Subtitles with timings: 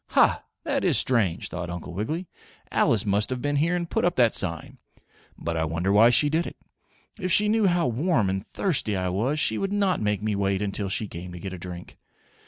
[0.17, 0.43] "Ha!
[0.63, 2.27] That is strange," thought Uncle Wiggily.
[2.71, 4.79] "Alice must have been here and put up that sign.
[5.37, 6.57] But I wonder why she did it?
[7.19, 10.59] If she knew how warm and thirsty I was she would not make me wait
[10.59, 11.99] until she came to get a drink.